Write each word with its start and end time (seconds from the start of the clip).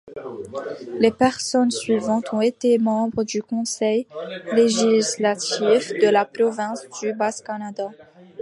Les 0.99 1.11
personnes 1.11 1.69
suivantes 1.69 2.33
ont 2.33 2.41
été 2.41 2.79
membres 2.79 3.23
du 3.23 3.43
Conseil 3.43 4.07
législatif 4.55 5.93
de 5.93 6.07
la 6.09 6.25
Province 6.25 6.89
du 7.03 7.13
Bas-Canada. 7.13 7.91